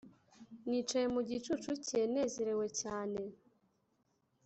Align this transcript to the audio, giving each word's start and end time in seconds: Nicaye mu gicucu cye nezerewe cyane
Nicaye 0.67 1.07
mu 1.13 1.21
gicucu 1.29 1.71
cye 1.85 2.01
nezerewe 2.13 2.67
cyane 2.81 3.21